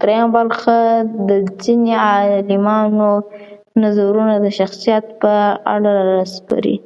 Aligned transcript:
درېیمه 0.00 0.30
برخه 0.36 0.76
د 1.28 1.30
ځينې 1.62 1.94
عالمانو 2.08 3.10
نظرونه 3.82 4.34
د 4.40 4.46
شخصیت 4.58 5.04
په 5.20 5.34
اړه 5.74 5.90
راسپړي. 6.16 6.76